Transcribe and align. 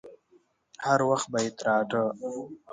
هر 0.85 0.99
وخت 1.09 1.27
به 1.31 1.39
يې 1.43 1.49
تراټه. 1.57 2.03